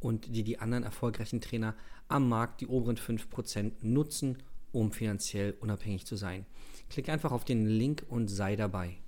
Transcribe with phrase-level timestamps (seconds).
[0.00, 1.74] und die die anderen erfolgreichen Trainer
[2.08, 4.38] am Markt, die oberen 5%, nutzen,
[4.72, 6.46] um finanziell unabhängig zu sein.
[6.90, 8.98] Klick einfach auf den Link und sei dabei.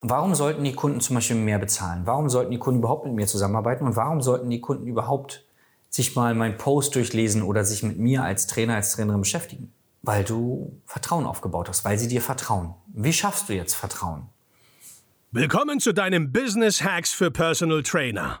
[0.00, 2.02] Warum sollten die Kunden zum Beispiel mehr bezahlen?
[2.04, 3.84] Warum sollten die Kunden überhaupt mit mir zusammenarbeiten?
[3.84, 5.44] Und warum sollten die Kunden überhaupt
[5.90, 9.72] sich mal meinen Post durchlesen oder sich mit mir als Trainer, als Trainerin beschäftigen?
[10.02, 12.74] Weil du Vertrauen aufgebaut hast, weil sie dir vertrauen.
[12.86, 14.28] Wie schaffst du jetzt Vertrauen?
[15.32, 18.40] Willkommen zu deinem Business Hacks für Personal Trainer.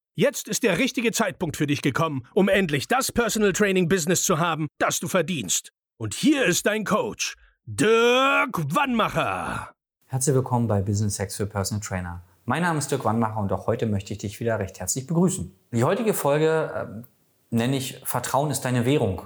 [0.15, 4.39] Jetzt ist der richtige Zeitpunkt für dich gekommen, um endlich das Personal Training Business zu
[4.39, 5.71] haben, das du verdienst.
[5.97, 9.71] Und hier ist dein Coach, Dirk Wannmacher.
[10.07, 12.21] Herzlich willkommen bei Business Sex für Personal Trainer.
[12.43, 15.55] Mein Name ist Dirk Wannmacher und auch heute möchte ich dich wieder recht herzlich begrüßen.
[15.71, 17.05] Die heutige Folge
[17.49, 19.21] äh, nenne ich Vertrauen ist deine Währung.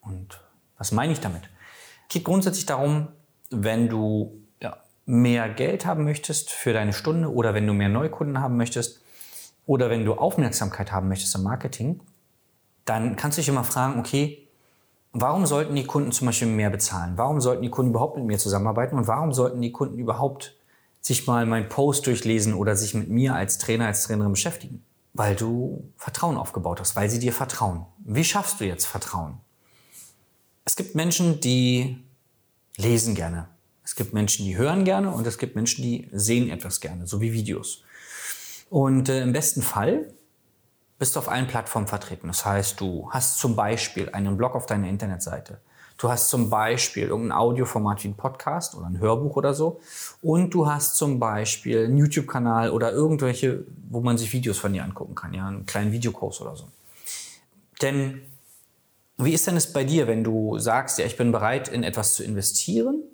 [0.00, 0.40] Und
[0.76, 1.42] was meine ich damit?
[2.08, 3.12] Es geht grundsätzlich darum,
[3.50, 8.40] wenn du ja, mehr Geld haben möchtest für deine Stunde oder wenn du mehr Neukunden
[8.40, 9.03] haben möchtest
[9.66, 12.00] oder wenn du Aufmerksamkeit haben möchtest im Marketing,
[12.84, 14.46] dann kannst du dich immer fragen, okay,
[15.12, 17.14] warum sollten die Kunden zum Beispiel mehr bezahlen?
[17.16, 18.98] Warum sollten die Kunden überhaupt mit mir zusammenarbeiten?
[18.98, 20.56] Und warum sollten die Kunden überhaupt
[21.00, 24.84] sich mal meinen Post durchlesen oder sich mit mir als Trainer, als Trainerin beschäftigen?
[25.14, 27.86] Weil du Vertrauen aufgebaut hast, weil sie dir vertrauen.
[27.98, 29.38] Wie schaffst du jetzt Vertrauen?
[30.64, 32.04] Es gibt Menschen, die
[32.76, 33.48] lesen gerne.
[33.84, 37.20] Es gibt Menschen, die hören gerne und es gibt Menschen, die sehen etwas gerne, so
[37.20, 37.82] wie Videos.
[38.74, 40.12] Und äh, im besten Fall
[40.98, 42.26] bist du auf allen Plattformen vertreten.
[42.26, 45.60] Das heißt, du hast zum Beispiel einen Blog auf deiner Internetseite.
[45.96, 49.78] Du hast zum Beispiel irgendein Audioformat wie ein Podcast oder ein Hörbuch oder so.
[50.22, 54.82] Und du hast zum Beispiel einen YouTube-Kanal oder irgendwelche, wo man sich Videos von dir
[54.82, 56.66] angucken kann, ja, einen kleinen Videokurs oder so.
[57.80, 58.22] Denn
[59.18, 62.14] wie ist denn es bei dir, wenn du sagst, ja, ich bin bereit, in etwas
[62.14, 63.04] zu investieren?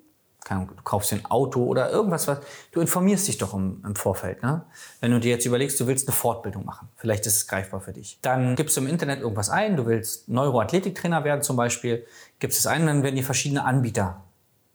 [0.51, 2.41] Du kaufst dir ein Auto oder irgendwas, was,
[2.73, 4.65] du informierst dich doch im, im, Vorfeld, ne?
[5.01, 7.93] Wenn du dir jetzt überlegst, du willst eine Fortbildung machen, vielleicht ist es greifbar für
[7.93, 8.19] dich.
[8.23, 12.05] Dann gibst du im Internet irgendwas ein, du willst Neuroathletiktrainer werden zum Beispiel,
[12.39, 14.23] gibst es ein, dann werden dir verschiedene Anbieter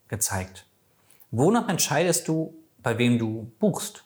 [0.07, 0.65] gezeigt.
[1.31, 4.03] Wonach entscheidest du, bei wem du buchst?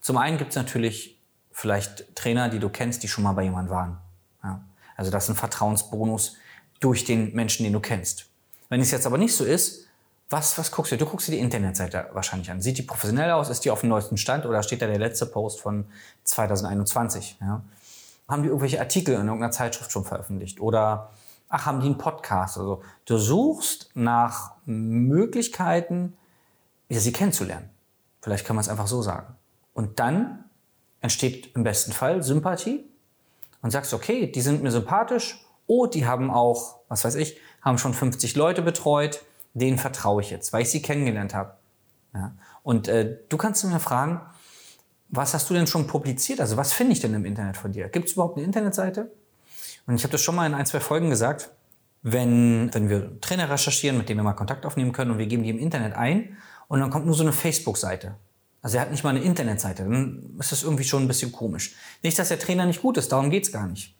[0.00, 1.20] Zum einen gibt es natürlich
[1.52, 3.98] vielleicht Trainer, die du kennst, die schon mal bei jemandem waren.
[4.42, 4.64] Ja?
[4.96, 6.36] Also das ist ein Vertrauensbonus
[6.80, 8.26] durch den Menschen, den du kennst.
[8.68, 9.85] Wenn es jetzt aber nicht so ist,
[10.28, 10.96] was, was guckst du?
[10.96, 12.60] Du guckst dir die Internetseite wahrscheinlich an.
[12.60, 13.48] Sieht die professionell aus?
[13.48, 15.86] Ist die auf dem neuesten Stand oder steht da der letzte Post von
[16.24, 17.38] 2021?
[17.40, 17.62] Ja?
[18.28, 20.60] Haben die irgendwelche Artikel in irgendeiner Zeitschrift schon veröffentlicht?
[20.60, 21.10] Oder
[21.48, 22.58] ach, haben die einen Podcast?
[22.58, 26.16] Also du suchst nach Möglichkeiten,
[26.88, 27.70] ja, sie kennenzulernen.
[28.20, 29.36] Vielleicht kann man es einfach so sagen.
[29.74, 30.44] Und dann
[31.00, 32.84] entsteht im besten Fall Sympathie
[33.62, 37.78] und sagst, okay, die sind mir sympathisch, oh, die haben auch, was weiß ich, haben
[37.78, 39.20] schon 50 Leute betreut,
[39.60, 41.54] denen vertraue ich jetzt, weil ich sie kennengelernt habe.
[42.14, 42.34] Ja?
[42.62, 44.20] Und äh, du kannst mir fragen,
[45.08, 46.40] was hast du denn schon publiziert?
[46.40, 47.88] Also was finde ich denn im Internet von dir?
[47.88, 49.10] Gibt es überhaupt eine Internetseite?
[49.86, 51.50] Und ich habe das schon mal in ein, zwei Folgen gesagt,
[52.02, 55.42] wenn, wenn wir Trainer recherchieren, mit denen wir mal Kontakt aufnehmen können und wir geben
[55.42, 56.36] die im Internet ein
[56.68, 58.16] und dann kommt nur so eine Facebook-Seite.
[58.62, 61.76] Also er hat nicht mal eine Internetseite, dann ist das irgendwie schon ein bisschen komisch.
[62.02, 63.94] Nicht, dass der Trainer nicht gut ist, darum geht's gar nicht.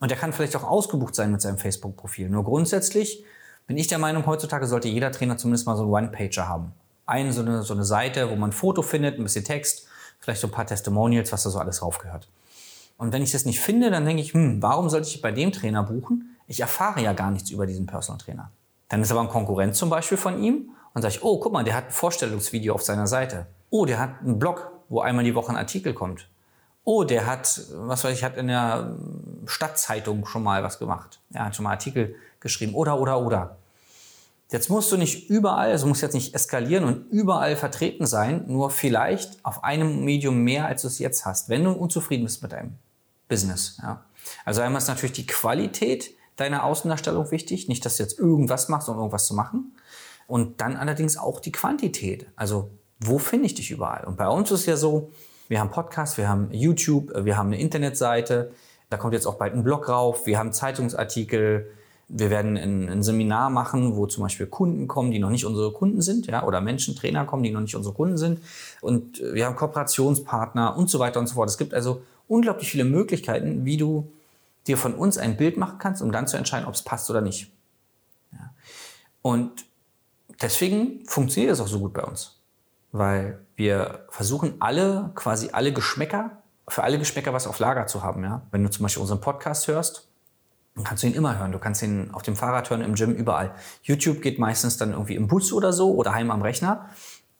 [0.00, 2.28] Und er kann vielleicht auch ausgebucht sein mit seinem Facebook-Profil.
[2.28, 3.24] Nur grundsätzlich
[3.68, 6.72] bin ich der Meinung, heutzutage sollte jeder Trainer zumindest mal so einen One-Pager haben.
[7.06, 9.86] Eine so, eine so eine Seite, wo man ein Foto findet, ein bisschen Text,
[10.18, 12.28] vielleicht so ein paar Testimonials, was da so alles raufgehört.
[12.96, 15.52] Und wenn ich das nicht finde, dann denke ich, hm, warum sollte ich bei dem
[15.52, 16.36] Trainer buchen?
[16.46, 18.50] Ich erfahre ja gar nichts über diesen Personal Trainer.
[18.88, 21.62] Dann ist aber ein Konkurrent zum Beispiel von ihm und sage ich, oh, guck mal,
[21.62, 23.46] der hat ein Vorstellungsvideo auf seiner Seite.
[23.68, 26.26] Oh, der hat einen Blog, wo einmal die Woche ein Artikel kommt.
[26.84, 28.96] Oh, der hat, was weiß ich, hat in der
[29.44, 31.20] Stadtzeitung schon mal was gemacht.
[31.34, 32.74] Er hat schon mal Artikel geschrieben.
[32.74, 33.57] Oder, oder, oder.
[34.50, 38.70] Jetzt musst du nicht überall, also musst jetzt nicht eskalieren und überall vertreten sein, nur
[38.70, 42.52] vielleicht auf einem Medium mehr, als du es jetzt hast, wenn du unzufrieden bist mit
[42.52, 42.76] deinem
[43.28, 43.78] Business.
[43.82, 44.04] Ja.
[44.46, 48.88] Also einmal ist natürlich die Qualität deiner Außendarstellung wichtig, nicht, dass du jetzt irgendwas machst,
[48.88, 49.76] um irgendwas zu machen.
[50.26, 52.26] Und dann allerdings auch die Quantität.
[52.36, 52.70] Also
[53.00, 54.04] wo finde ich dich überall?
[54.04, 55.12] Und bei uns ist ja so,
[55.48, 58.52] wir haben Podcasts, wir haben YouTube, wir haben eine Internetseite,
[58.90, 61.70] da kommt jetzt auch bald ein Blog rauf, wir haben Zeitungsartikel,
[62.08, 65.72] wir werden ein, ein, Seminar machen, wo zum Beispiel Kunden kommen, die noch nicht unsere
[65.72, 68.40] Kunden sind, ja, oder Menschen, Trainer kommen, die noch nicht unsere Kunden sind.
[68.80, 71.50] Und wir haben Kooperationspartner und so weiter und so fort.
[71.50, 74.10] Es gibt also unglaublich viele Möglichkeiten, wie du
[74.66, 77.20] dir von uns ein Bild machen kannst, um dann zu entscheiden, ob es passt oder
[77.20, 77.50] nicht.
[78.32, 78.50] Ja.
[79.20, 79.64] Und
[80.40, 82.38] deswegen funktioniert das auch so gut bei uns,
[82.92, 88.24] weil wir versuchen alle, quasi alle Geschmäcker, für alle Geschmäcker was auf Lager zu haben.
[88.24, 88.42] Ja?
[88.50, 90.07] Wenn du zum Beispiel unseren Podcast hörst,
[90.84, 91.52] kannst du ihn immer hören.
[91.52, 93.54] Du kannst ihn auf dem Fahrrad hören, im Gym, überall.
[93.82, 96.88] YouTube geht meistens dann irgendwie im Bus oder so oder heim am Rechner.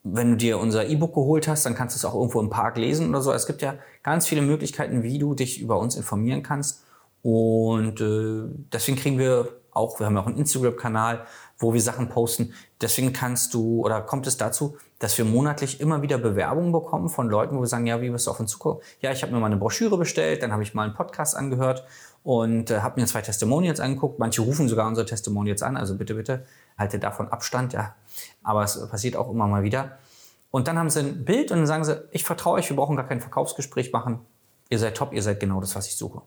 [0.04, 2.78] Wenn du dir unser E-Book geholt hast, dann kannst du es auch irgendwo im Park
[2.78, 3.32] lesen oder so.
[3.32, 6.84] Es gibt ja ganz viele Möglichkeiten, wie du dich über uns informieren kannst.
[7.22, 11.24] Und äh, deswegen kriegen wir auch, wir haben auch einen Instagram-Kanal,
[11.58, 12.52] wo wir Sachen posten.
[12.80, 17.28] Deswegen kannst du oder kommt es dazu, dass wir monatlich immer wieder Bewerbungen bekommen von
[17.28, 18.80] Leuten, wo wir sagen, ja, wie wirst du auf uns zukommen?
[19.00, 21.84] Ja, ich habe mir mal eine Broschüre bestellt, dann habe ich mal einen Podcast angehört
[22.22, 24.18] und äh, habe mir zwei Testimonials angeguckt.
[24.18, 26.44] Manche rufen sogar unsere Testimonials an, also bitte, bitte,
[26.76, 27.94] halte davon Abstand, ja.
[28.42, 29.98] Aber es passiert auch immer mal wieder.
[30.50, 32.96] Und dann haben sie ein Bild und dann sagen sie, ich vertraue euch, wir brauchen
[32.96, 34.20] gar kein Verkaufsgespräch machen.
[34.70, 36.22] Ihr seid top, ihr seid genau das, was ich suche.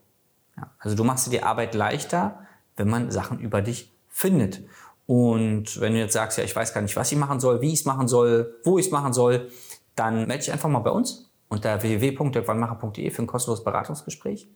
[0.56, 2.40] Ja, also du machst dir die Arbeit leichter,
[2.76, 4.62] wenn man Sachen über dich findet.
[5.06, 7.72] Und wenn du jetzt sagst, ja, ich weiß gar nicht, was ich machen soll, wie
[7.72, 9.50] ich es machen soll, wo ich es machen soll,
[9.96, 14.48] dann melde dich einfach mal bei uns unter www.dirkwannmacher.de für ein kostenloses Beratungsgespräch.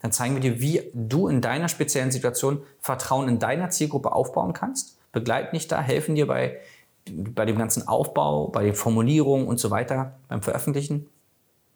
[0.00, 4.52] Dann zeigen wir dir, wie du in deiner speziellen Situation Vertrauen in deiner Zielgruppe aufbauen
[4.52, 4.98] kannst.
[5.12, 6.58] Begleiten dich da, helfen dir bei,
[7.08, 11.08] bei dem ganzen Aufbau, bei den Formulierungen und so weiter, beim Veröffentlichen.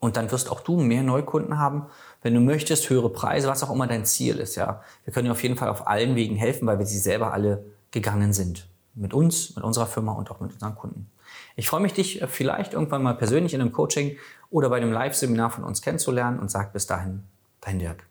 [0.00, 1.86] Und dann wirst auch du mehr Neukunden haben.
[2.22, 4.56] Wenn du möchtest, höhere Preise, was auch immer dein Ziel ist.
[4.56, 7.32] Ja, wir können dir auf jeden Fall auf allen Wegen helfen, weil wir sie selber
[7.32, 8.66] alle gegangen sind.
[8.94, 11.10] Mit uns, mit unserer Firma und auch mit unseren Kunden.
[11.54, 14.16] Ich freue mich, dich vielleicht irgendwann mal persönlich in einem Coaching
[14.48, 17.22] oder bei einem Live-Seminar von uns kennenzulernen und sag bis dahin,
[17.60, 18.06] dein Dirk.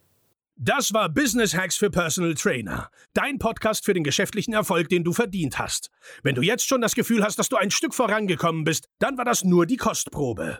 [0.61, 2.89] Das war Business Hacks für Personal Trainer.
[3.13, 5.89] Dein Podcast für den geschäftlichen Erfolg, den du verdient hast.
[6.21, 9.25] Wenn du jetzt schon das Gefühl hast, dass du ein Stück vorangekommen bist, dann war
[9.25, 10.59] das nur die Kostprobe.